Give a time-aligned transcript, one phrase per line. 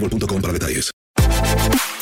[0.00, 0.42] boostmobile.com.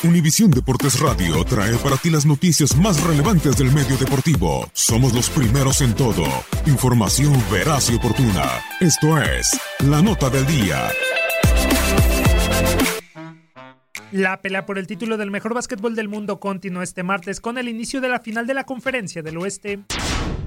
[0.03, 4.69] Univisión Deportes Radio trae para ti las noticias más relevantes del medio deportivo.
[4.75, 6.25] Somos los primeros en todo.
[6.67, 8.45] Información veraz y oportuna.
[8.81, 10.91] Esto es La Nota del Día.
[14.13, 17.69] La pelea por el título del mejor básquetbol del mundo continuó este martes con el
[17.69, 19.81] inicio de la final de la Conferencia del Oeste.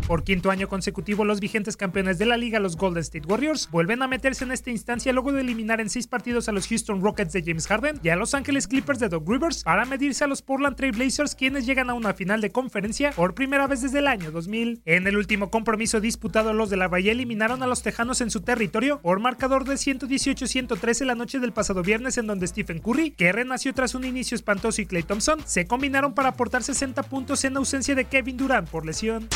[0.07, 4.01] Por quinto año consecutivo, los vigentes campeones de la liga, los Golden State Warriors, vuelven
[4.01, 7.33] a meterse en esta instancia luego de eliminar en seis partidos a los Houston Rockets
[7.33, 10.41] de James Harden y a Los Angeles Clippers de Doug Rivers para medirse a los
[10.41, 14.07] Portland Trail Blazers, quienes llegan a una final de conferencia por primera vez desde el
[14.07, 14.83] año 2000.
[14.85, 18.39] En el último compromiso disputado, los de la Bahía eliminaron a los Tejanos en su
[18.39, 23.33] territorio por marcador de 118-113 la noche del pasado viernes, en donde Stephen Curry, que
[23.33, 27.57] renació tras un inicio espantoso, y Clay Thompson se combinaron para aportar 60 puntos en
[27.57, 29.27] ausencia de Kevin Durant por lesión.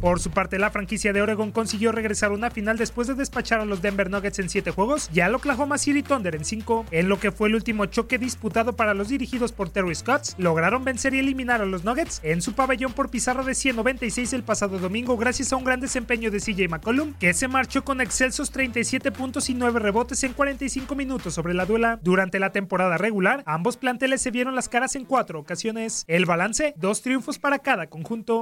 [0.00, 3.60] Por su parte, la franquicia de Oregon consiguió regresar a una final después de despachar
[3.60, 6.86] a los Denver Nuggets en 7 juegos y al Oklahoma City Thunder en 5.
[6.90, 10.84] En lo que fue el último choque disputado para los dirigidos por Terry Scott, lograron
[10.84, 14.78] vencer y eliminar a los Nuggets en su pabellón por pizarra de 196 el pasado
[14.78, 19.12] domingo gracias a un gran desempeño de CJ McCollum, que se marchó con excelsos 37
[19.12, 21.98] puntos y 9 rebotes en 45 minutos sobre la duela.
[22.02, 26.04] Durante la temporada regular, ambos planteles se vieron las caras en cuatro ocasiones.
[26.08, 28.40] El balance, dos triunfos para cada conjunto.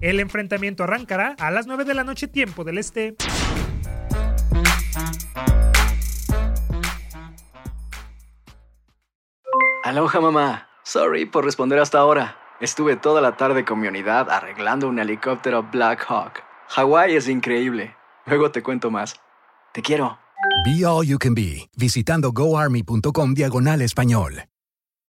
[0.00, 3.16] El enfrentamiento arrancará a las 9 de la noche tiempo del este.
[9.84, 10.68] Aloha mamá.
[10.84, 12.36] Sorry por responder hasta ahora.
[12.60, 16.42] Estuve toda la tarde con mi unidad arreglando un helicóptero Black Hawk.
[16.68, 17.94] Hawái es increíble.
[18.26, 19.20] Luego te cuento más.
[19.72, 20.18] Te quiero.
[20.64, 24.44] Be All You Can Be, visitando goarmy.com diagonal español.